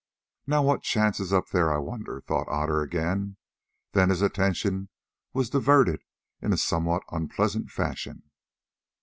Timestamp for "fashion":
7.69-8.23